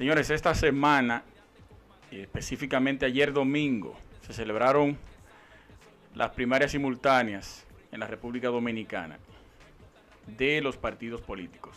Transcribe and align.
Señores, 0.00 0.30
esta 0.30 0.54
semana, 0.54 1.24
específicamente 2.10 3.04
ayer 3.04 3.34
domingo, 3.34 3.98
se 4.26 4.32
celebraron 4.32 4.96
las 6.14 6.30
primarias 6.30 6.70
simultáneas 6.70 7.66
en 7.92 8.00
la 8.00 8.06
República 8.06 8.48
Dominicana 8.48 9.18
de 10.26 10.62
los 10.62 10.78
partidos 10.78 11.20
políticos, 11.20 11.76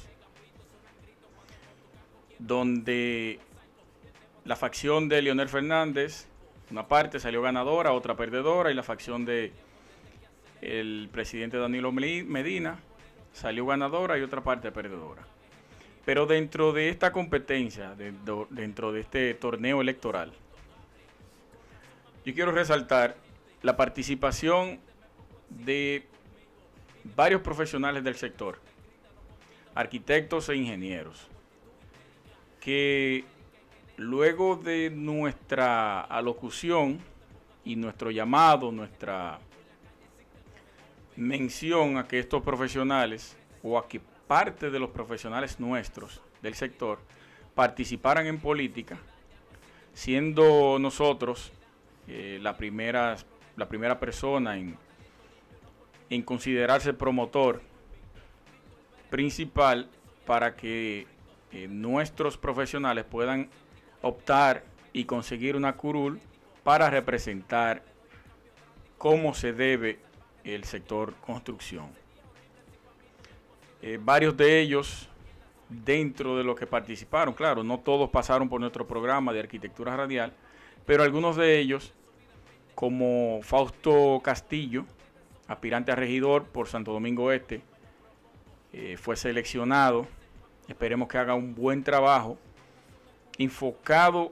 donde 2.39 3.41
la 4.45 4.55
facción 4.55 5.09
de 5.09 5.21
Leonel 5.21 5.49
Fernández, 5.49 6.25
una 6.71 6.87
parte 6.87 7.19
salió 7.19 7.41
ganadora, 7.41 7.91
otra 7.91 8.15
perdedora, 8.15 8.71
y 8.71 8.73
la 8.73 8.83
facción 8.83 9.25
de 9.25 9.51
el 10.61 11.09
presidente 11.11 11.57
Danilo 11.57 11.91
Medina 11.91 12.79
salió 13.33 13.65
ganadora 13.65 14.17
y 14.17 14.21
otra 14.21 14.41
parte 14.41 14.71
perdedora. 14.71 15.32
Pero 16.05 16.25
dentro 16.25 16.73
de 16.73 16.89
esta 16.89 17.11
competencia, 17.11 17.95
dentro 17.95 18.91
de 18.91 18.99
este 18.99 19.33
torneo 19.35 19.81
electoral, 19.81 20.33
yo 22.25 22.33
quiero 22.33 22.51
resaltar 22.51 23.15
la 23.61 23.77
participación 23.77 24.79
de 25.49 26.05
varios 27.15 27.41
profesionales 27.41 28.03
del 28.03 28.15
sector, 28.15 28.59
arquitectos 29.75 30.49
e 30.49 30.55
ingenieros, 30.55 31.27
que 32.59 33.23
luego 33.97 34.55
de 34.55 34.89
nuestra 34.89 36.01
alocución 36.01 36.99
y 37.63 37.75
nuestro 37.75 38.11
llamado, 38.11 38.71
nuestra 38.71 39.39
mención 41.15 41.97
a 41.97 42.07
que 42.07 42.19
estos 42.19 42.41
profesionales 42.41 43.37
o 43.61 43.77
a 43.77 43.87
que 43.87 44.01
parte 44.33 44.71
de 44.71 44.79
los 44.79 44.89
profesionales 44.89 45.59
nuestros 45.59 46.19
del 46.41 46.55
sector 46.55 46.97
participaran 47.53 48.25
en 48.25 48.39
política, 48.39 48.97
siendo 49.93 50.79
nosotros 50.79 51.51
eh, 52.07 52.39
la, 52.41 52.57
primera, 52.57 53.15
la 53.55 53.67
primera 53.69 53.99
persona 53.99 54.57
en, 54.57 54.75
en 56.09 56.23
considerarse 56.23 56.93
promotor 56.95 57.61
principal 59.11 59.87
para 60.25 60.55
que 60.55 61.05
eh, 61.51 61.67
nuestros 61.67 62.35
profesionales 62.35 63.05
puedan 63.05 63.51
optar 64.01 64.63
y 64.93 65.05
conseguir 65.05 65.55
una 65.55 65.77
curul 65.77 66.19
para 66.63 66.89
representar 66.89 67.83
cómo 68.97 69.35
se 69.35 69.53
debe 69.53 69.99
el 70.43 70.63
sector 70.63 71.13
construcción. 71.21 72.02
Eh, 73.85 73.99
varios 74.01 74.37
de 74.37 74.61
ellos 74.61 75.09
dentro 75.67 76.37
de 76.37 76.45
los 76.45 76.57
que 76.57 76.65
participaron, 76.65 77.33
claro, 77.33 77.65
no 77.65 77.81
todos 77.81 78.09
pasaron 78.09 78.47
por 78.47 78.61
nuestro 78.61 78.87
programa 78.87 79.33
de 79.33 79.41
arquitectura 79.41 79.97
radial, 79.97 80.31
pero 80.85 81.03
algunos 81.03 81.35
de 81.35 81.59
ellos, 81.59 81.93
como 82.75 83.41
Fausto 83.43 84.21
Castillo, 84.23 84.85
aspirante 85.49 85.91
a 85.91 85.95
regidor 85.95 86.45
por 86.45 86.69
Santo 86.69 86.93
Domingo 86.93 87.29
Este, 87.33 87.61
eh, 88.71 88.95
fue 88.95 89.17
seleccionado. 89.17 90.07
Esperemos 90.69 91.09
que 91.09 91.17
haga 91.17 91.33
un 91.33 91.53
buen 91.53 91.83
trabajo 91.83 92.37
enfocado 93.37 94.31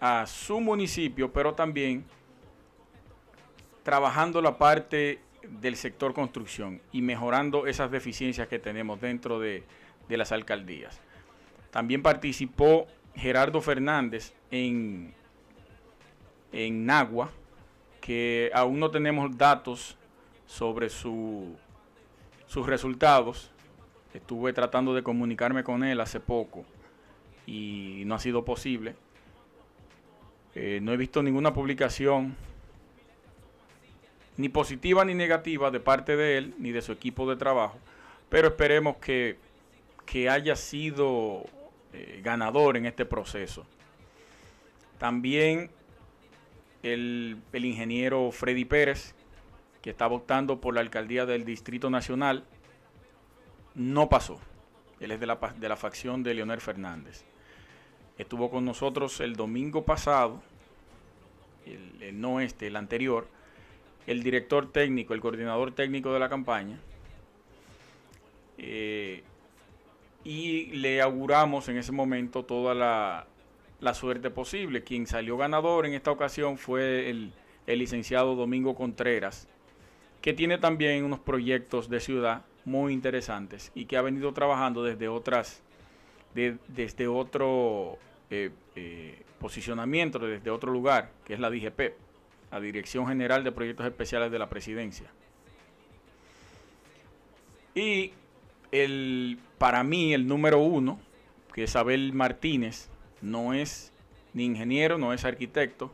a 0.00 0.24
su 0.26 0.58
municipio, 0.58 1.30
pero 1.30 1.52
también 1.52 2.06
trabajando 3.82 4.40
la 4.40 4.56
parte 4.56 5.20
del 5.48 5.76
sector 5.76 6.14
construcción 6.14 6.80
y 6.92 7.02
mejorando 7.02 7.66
esas 7.66 7.90
deficiencias 7.90 8.48
que 8.48 8.58
tenemos 8.58 9.00
dentro 9.00 9.38
de, 9.40 9.64
las 10.08 10.30
alcaldías. 10.30 11.00
También 11.70 12.02
participó 12.02 12.86
Gerardo 13.14 13.62
Fernández 13.62 14.34
en, 14.50 15.14
en 16.52 16.84
Nagua, 16.84 17.30
que 18.02 18.50
aún 18.52 18.78
no 18.78 18.90
tenemos 18.90 19.38
datos 19.38 19.96
sobre 20.44 20.90
su, 20.90 21.56
sus 22.46 22.66
resultados. 22.66 23.50
Estuve 24.12 24.52
tratando 24.52 24.92
de 24.92 25.02
comunicarme 25.02 25.64
con 25.64 25.82
él 25.82 25.98
hace 26.02 26.20
poco 26.20 26.66
y 27.46 28.02
no 28.04 28.14
ha 28.14 28.18
sido 28.18 28.44
posible. 28.44 28.94
Eh, 30.54 30.80
no 30.82 30.92
he 30.92 30.98
visto 30.98 31.22
ninguna 31.22 31.54
publicación 31.54 32.36
ni 34.36 34.48
positiva 34.48 35.04
ni 35.04 35.14
negativa 35.14 35.70
de 35.70 35.80
parte 35.80 36.16
de 36.16 36.38
él 36.38 36.54
ni 36.58 36.72
de 36.72 36.82
su 36.82 36.92
equipo 36.92 37.28
de 37.28 37.36
trabajo, 37.36 37.78
pero 38.28 38.48
esperemos 38.48 38.96
que, 38.96 39.38
haya 40.30 40.56
sido 40.56 41.44
eh, 41.94 42.20
ganador 42.22 42.76
en 42.76 42.84
este 42.84 43.06
proceso. 43.06 43.66
También 44.98 45.70
el, 46.82 47.38
el, 47.52 47.64
ingeniero 47.64 48.30
Freddy 48.30 48.66
Pérez, 48.66 49.14
que 49.80 49.90
está 49.90 50.06
votando 50.06 50.60
por 50.60 50.74
la 50.74 50.82
alcaldía 50.82 51.24
del 51.24 51.46
Distrito 51.46 51.88
Nacional, 51.88 52.44
no 53.74 54.10
pasó. 54.10 54.38
Él 55.00 55.12
es 55.12 55.20
de 55.20 55.26
la, 55.26 55.36
de 55.36 55.68
la 55.68 55.76
facción 55.76 56.22
de 56.22 56.34
Leonel 56.34 56.60
Fernández. 56.60 57.24
Estuvo 58.18 58.50
con 58.50 58.66
nosotros 58.66 59.18
el 59.20 59.34
domingo 59.34 59.84
pasado, 59.84 60.42
el 61.64 62.20
no 62.20 62.40
este, 62.40 62.66
el 62.66 62.76
anterior, 62.76 63.26
el 64.06 64.22
director 64.22 64.70
técnico, 64.70 65.14
el 65.14 65.20
coordinador 65.20 65.72
técnico 65.72 66.12
de 66.12 66.18
la 66.18 66.28
campaña. 66.28 66.78
Eh, 68.58 69.22
y 70.24 70.66
le 70.66 71.00
auguramos 71.00 71.68
en 71.68 71.76
ese 71.78 71.92
momento 71.92 72.44
toda 72.44 72.74
la, 72.74 73.94
suerte 73.94 74.30
posible. 74.30 74.84
Quien 74.84 75.06
salió 75.06 75.36
ganador 75.36 75.86
en 75.86 75.94
esta 75.94 76.10
ocasión 76.10 76.58
fue 76.58 77.10
el, 77.10 77.32
licenciado 77.66 78.34
Domingo 78.34 78.74
Contreras, 78.74 79.48
que 80.20 80.32
tiene 80.32 80.58
también 80.58 81.04
unos 81.04 81.20
proyectos 81.20 81.88
de 81.88 82.00
ciudad 82.00 82.44
muy 82.64 82.92
interesantes 82.92 83.72
y 83.74 83.86
que 83.86 83.96
ha 83.96 84.02
venido 84.02 84.32
trabajando 84.32 84.84
desde 84.84 85.08
otras, 85.08 85.62
desde 86.34 87.08
otro 87.08 87.98
eh, 88.30 88.50
eh, 88.76 89.22
posicionamiento, 89.40 90.20
desde 90.20 90.50
otro 90.50 90.70
lugar, 90.70 91.10
que 91.24 91.34
es 91.34 91.40
la 91.40 91.50
DGP 91.50 91.94
la 92.52 92.60
Dirección 92.60 93.08
General 93.08 93.42
de 93.42 93.50
Proyectos 93.50 93.86
Especiales 93.86 94.30
de 94.30 94.38
la 94.38 94.48
Presidencia. 94.50 95.06
Y 97.74 98.12
el, 98.70 99.38
para 99.56 99.82
mí 99.82 100.12
el 100.12 100.28
número 100.28 100.58
uno, 100.58 101.00
que 101.54 101.64
es 101.64 101.74
Abel 101.74 102.12
Martínez, 102.12 102.90
no 103.22 103.54
es 103.54 103.90
ni 104.34 104.44
ingeniero, 104.44 104.98
no 104.98 105.14
es 105.14 105.24
arquitecto, 105.24 105.90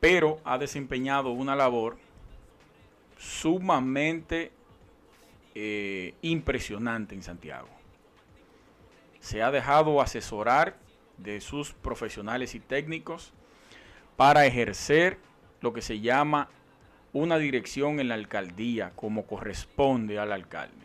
pero 0.00 0.38
ha 0.44 0.58
desempeñado 0.58 1.30
una 1.30 1.56
labor 1.56 1.96
sumamente 3.18 4.52
eh, 5.54 6.14
impresionante 6.20 7.14
en 7.14 7.22
Santiago. 7.22 7.68
Se 9.20 9.42
ha 9.42 9.50
dejado 9.50 10.02
asesorar 10.02 10.76
de 11.16 11.40
sus 11.40 11.72
profesionales 11.72 12.54
y 12.54 12.60
técnicos 12.60 13.32
para 14.16 14.44
ejercer 14.44 15.18
lo 15.64 15.72
que 15.72 15.82
se 15.82 15.98
llama 15.98 16.48
una 17.12 17.38
dirección 17.38 17.98
en 17.98 18.08
la 18.08 18.14
alcaldía 18.14 18.92
como 18.94 19.26
corresponde 19.26 20.18
al 20.20 20.30
alcalde. 20.30 20.84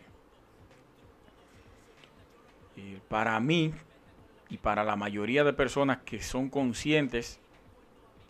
para 3.08 3.38
mí 3.40 3.74
y 4.48 4.56
para 4.56 4.84
la 4.84 4.96
mayoría 4.96 5.44
de 5.44 5.52
personas 5.52 5.98
que 5.98 6.22
son 6.22 6.48
conscientes 6.48 7.38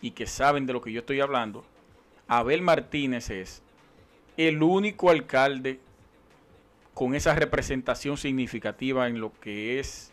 y 0.03 0.11
que 0.11 0.27
saben 0.27 0.67
de 0.67 0.73
lo 0.73 0.81
que 0.81 0.91
yo 0.91 1.01
estoy 1.01 1.21
hablando, 1.21 1.65
Abel 2.27 2.61
Martínez 2.61 3.31
es 3.31 3.63
el 4.37 4.63
único 4.63 5.11
alcalde 5.11 5.79
con 6.95 7.15
esa 7.15 7.35
representación 7.35 8.17
significativa 8.17 9.07
en 9.07 9.21
lo 9.21 9.33
que 9.41 9.79
es 9.79 10.13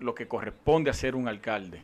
lo 0.00 0.14
que 0.14 0.26
corresponde 0.26 0.90
a 0.90 0.94
ser 0.94 1.14
un 1.14 1.28
alcalde 1.28 1.82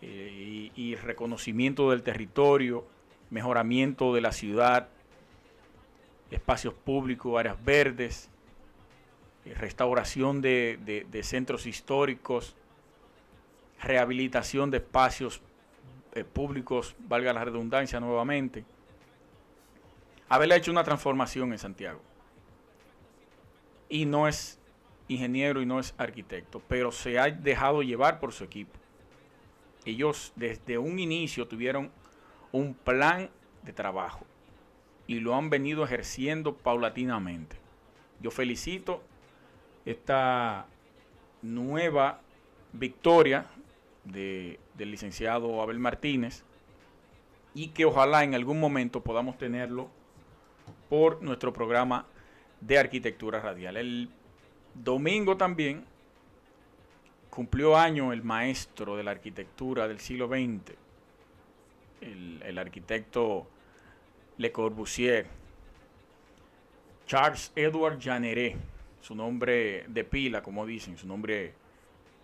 eh, 0.00 0.70
y, 0.76 0.94
reconocimiento 0.94 1.90
del 1.90 2.04
territorio, 2.04 2.86
mejoramiento 3.30 4.14
de 4.14 4.20
la 4.20 4.30
ciudad, 4.30 4.88
espacios 6.30 6.72
públicos, 6.72 7.38
áreas 7.38 7.62
verdes, 7.64 8.30
eh, 9.44 9.54
restauración 9.54 10.40
de, 10.40 11.20
centros 11.24 11.66
históricos, 11.66 12.54
rehabilitación 13.82 14.70
de 14.70 14.76
espacios 14.78 15.42
eh, 16.14 16.22
públicos, 16.22 16.94
valga 17.00 17.32
la 17.32 17.44
redundancia 17.44 17.98
nuevamente. 17.98 18.64
Haberle 20.28 20.56
hecho 20.56 20.70
una 20.70 20.84
transformación 20.84 21.52
en 21.52 21.58
Santiago. 21.58 22.00
Y 23.88 24.04
no 24.04 24.28
es 24.28 24.60
ingeniero 25.08 25.60
y 25.60 25.66
no 25.66 25.80
es 25.80 25.92
arquitecto, 25.98 26.62
pero 26.68 26.92
se 26.92 27.18
ha 27.18 27.30
dejado 27.30 27.82
llevar 27.82 28.20
por 28.20 28.32
su 28.32 28.44
equipo. 28.44 28.78
Ellos 29.84 30.32
desde 30.36 30.78
un 30.78 30.98
inicio 30.98 31.46
tuvieron 31.46 31.90
un 32.52 32.74
plan 32.74 33.30
de 33.62 33.72
trabajo 33.72 34.24
y 35.06 35.20
lo 35.20 35.34
han 35.34 35.50
venido 35.50 35.84
ejerciendo 35.84 36.54
paulatinamente. 36.54 37.56
Yo 38.20 38.30
felicito 38.30 39.02
esta 39.84 40.66
nueva 41.42 42.20
victoria 42.72 43.46
del 44.04 44.58
licenciado 44.76 45.62
Abel 45.62 45.78
Martínez 45.78 46.44
y 47.54 47.68
que 47.68 47.84
ojalá 47.84 48.24
en 48.24 48.34
algún 48.34 48.60
momento 48.60 49.02
podamos 49.02 49.38
tenerlo 49.38 49.88
por 50.88 51.22
nuestro 51.22 51.52
programa 51.52 52.06
de 52.60 52.78
arquitectura 52.78 53.40
radial. 53.40 53.76
El 53.76 54.10
domingo 54.74 55.36
también 55.36 55.84
cumplió 57.38 57.76
año 57.76 58.12
el 58.12 58.24
maestro 58.24 58.96
de 58.96 59.04
la 59.04 59.12
arquitectura 59.12 59.86
del 59.86 60.00
siglo 60.00 60.26
XX, 60.26 60.72
el, 62.00 62.58
arquitecto 62.58 63.46
Le 64.38 64.50
Corbusier, 64.50 65.24
Charles 67.06 67.52
Edward 67.54 68.00
Jeanneret, 68.00 68.56
su 69.00 69.14
nombre 69.14 69.84
de 69.86 70.02
pila, 70.02 70.42
como 70.42 70.66
dicen, 70.66 70.98
su 70.98 71.06
nombre 71.06 71.54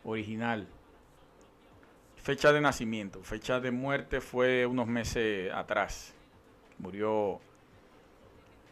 original. 0.03 0.67
Fecha 2.17 2.53
de 2.53 2.61
nacimiento, 2.61 3.23
fecha 3.23 3.61
de 3.61 3.71
muerte 3.71 4.21
fue 4.21 4.67
unos 4.67 4.89
meses 4.89 5.53
atrás. 5.53 6.13
Murió 6.79 7.39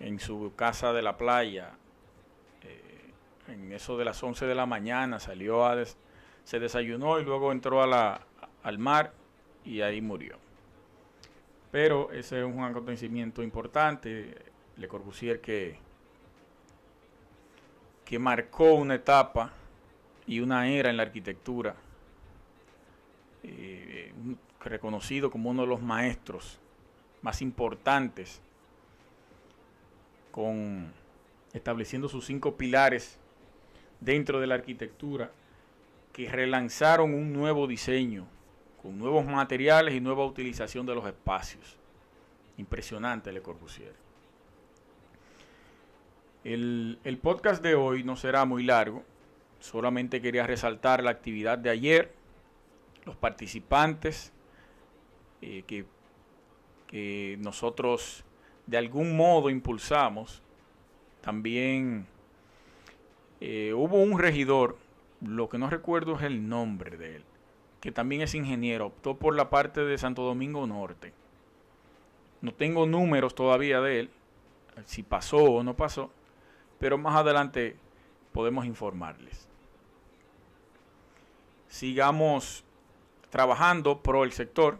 en 0.00 0.18
su 0.18 0.52
casa 0.56 0.92
de 0.92 1.02
la 1.02 1.16
playa, 1.16 1.76
eh, 2.64 3.12
en 3.46 3.70
eso 3.70 3.96
de 3.96 4.04
las 4.04 4.20
11 4.20 4.44
de 4.44 4.56
la 4.56 4.66
mañana, 4.66 5.20
salió 5.20 5.64
a 5.64 5.76
se 6.44 6.58
desayunó 6.58 7.18
y 7.18 7.24
luego 7.24 7.52
entró 7.52 7.82
a 7.82 8.20
al 8.62 8.78
mar 8.78 9.12
y 9.64 9.80
ahí 9.80 10.00
murió. 10.00 10.36
Pero 11.70 12.12
ese 12.12 12.40
es 12.40 12.44
un 12.44 12.62
acontecimiento 12.62 13.42
importante, 13.42 14.36
Le 14.76 14.88
Corbusier 14.88 15.40
que, 15.40 15.78
que 18.04 18.18
marcó 18.18 18.74
una 18.74 18.96
etapa 18.96 19.52
y 20.26 20.40
una 20.40 20.68
era 20.68 20.90
en 20.90 20.96
la 20.96 21.04
arquitectura, 21.04 21.74
eh, 23.42 24.12
reconocido 24.60 25.30
como 25.30 25.50
uno 25.50 25.62
de 25.62 25.68
los 25.68 25.82
maestros 25.82 26.58
más 27.22 27.42
importantes 27.42 28.40
con 30.30 30.92
estableciendo 31.52 32.08
sus 32.08 32.26
cinco 32.26 32.56
pilares 32.56 33.18
dentro 34.00 34.40
de 34.40 34.46
la 34.46 34.54
arquitectura 34.54 35.30
que 36.12 36.28
relanzaron 36.28 37.14
un 37.14 37.32
nuevo 37.32 37.66
diseño 37.66 38.26
con 38.82 38.98
nuevos 38.98 39.24
materiales 39.24 39.94
y 39.94 40.00
nueva 40.00 40.26
utilización 40.26 40.84
de 40.86 40.94
los 40.94 41.06
espacios. 41.06 41.76
Impresionante 42.58 43.32
Le 43.32 43.40
Corbusier. 43.40 43.94
El, 46.44 46.98
el 47.04 47.18
podcast 47.18 47.62
de 47.62 47.74
hoy 47.74 48.02
no 48.02 48.16
será 48.16 48.44
muy 48.44 48.64
largo, 48.64 49.04
solamente 49.60 50.20
quería 50.20 50.46
resaltar 50.46 51.02
la 51.02 51.12
actividad 51.12 51.56
de 51.56 51.70
ayer, 51.70 52.12
los 53.04 53.16
participantes 53.16 54.32
eh, 55.40 55.62
que, 55.66 55.84
que 56.88 57.36
nosotros 57.40 58.24
de 58.66 58.76
algún 58.76 59.16
modo 59.16 59.50
impulsamos. 59.50 60.42
También 61.20 62.06
eh, 63.40 63.72
hubo 63.74 64.02
un 64.02 64.18
regidor, 64.18 64.76
lo 65.24 65.48
que 65.48 65.58
no 65.58 65.70
recuerdo 65.70 66.16
es 66.16 66.22
el 66.22 66.48
nombre 66.48 66.96
de 66.96 67.16
él, 67.16 67.24
que 67.80 67.92
también 67.92 68.22
es 68.22 68.34
ingeniero, 68.34 68.86
optó 68.86 69.16
por 69.16 69.36
la 69.36 69.50
parte 69.50 69.82
de 69.82 69.98
Santo 69.98 70.22
Domingo 70.22 70.66
Norte. 70.66 71.12
No 72.40 72.52
tengo 72.52 72.86
números 72.86 73.34
todavía 73.34 73.80
de 73.80 74.00
él, 74.00 74.10
si 74.84 75.02
pasó 75.02 75.38
o 75.38 75.62
no 75.62 75.74
pasó, 75.74 76.10
pero 76.78 76.98
más 76.98 77.14
adelante 77.14 77.76
podemos 78.32 78.66
informarles. 78.66 79.48
Sigamos 81.69 82.64
trabajando 83.30 84.02
pro 84.02 84.24
el 84.24 84.32
sector, 84.32 84.78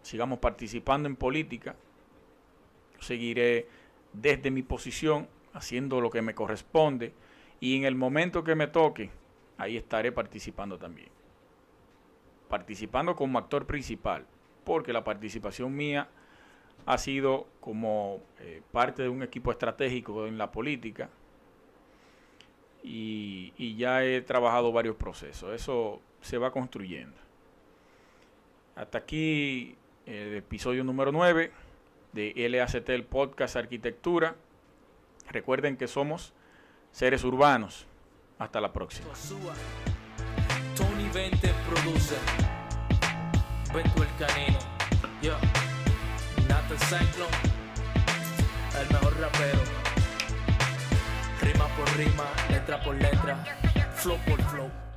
sigamos 0.00 0.38
participando 0.38 1.08
en 1.08 1.16
política, 1.16 1.76
seguiré 2.98 3.68
desde 4.12 4.50
mi 4.50 4.62
posición 4.62 5.28
haciendo 5.52 6.00
lo 6.00 6.10
que 6.10 6.22
me 6.22 6.34
corresponde 6.34 7.12
y 7.60 7.76
en 7.76 7.84
el 7.84 7.94
momento 7.94 8.42
que 8.42 8.54
me 8.54 8.66
toque, 8.66 9.10
ahí 9.62 9.76
estaré 9.76 10.12
participando 10.12 10.78
también. 10.78 11.08
Participando 12.48 13.16
como 13.16 13.38
actor 13.38 13.66
principal, 13.66 14.26
porque 14.64 14.92
la 14.92 15.04
participación 15.04 15.74
mía 15.74 16.08
ha 16.84 16.98
sido 16.98 17.46
como 17.60 18.20
eh, 18.40 18.60
parte 18.72 19.02
de 19.02 19.08
un 19.08 19.22
equipo 19.22 19.52
estratégico 19.52 20.26
en 20.26 20.36
la 20.36 20.50
política 20.50 21.08
y, 22.82 23.52
y 23.56 23.76
ya 23.76 24.04
he 24.04 24.20
trabajado 24.20 24.72
varios 24.72 24.96
procesos. 24.96 25.54
Eso 25.54 26.00
se 26.20 26.38
va 26.38 26.50
construyendo. 26.50 27.16
Hasta 28.74 28.98
aquí 28.98 29.76
el 30.06 30.34
episodio 30.34 30.82
número 30.82 31.12
9 31.12 31.52
de 32.12 32.48
LACT, 32.48 32.88
el 32.88 33.04
podcast 33.04 33.56
Arquitectura. 33.56 34.34
Recuerden 35.30 35.76
que 35.76 35.86
somos 35.86 36.32
seres 36.90 37.22
urbanos. 37.22 37.86
Hasta 38.42 38.60
la 38.60 38.72
próxima. 38.72 39.08
Tony 40.76 41.08
Vente 41.14 41.54
produce. 41.70 42.16
Vento 43.72 44.02
el 44.02 44.08
canino. 44.18 44.58
Yo. 45.22 45.36
Nathan 46.48 46.78
Cyclone. 46.78 47.36
El 48.80 48.92
mejor 48.92 49.20
rapero. 49.20 49.60
Rima 51.40 51.66
por 51.76 51.96
rima, 51.96 52.24
letra 52.50 52.82
por 52.82 52.96
letra. 52.96 53.44
Flow 53.94 54.18
por 54.26 54.42
flow. 54.42 54.91